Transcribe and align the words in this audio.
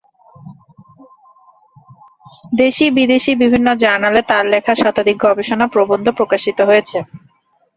দেশি- 2.53 2.93
বিদেশি 2.97 3.31
বিভিন্ন 3.35 3.67
জার্নালে 3.75 4.21
তার 4.27 4.43
লেখা 4.45 4.73
শতাধিক 4.75 5.17
গবেষণা 5.25 5.65
প্রবন্ধ 5.67 6.05
প্রকাশিত 6.17 6.57
হয়েছে। 6.69 6.97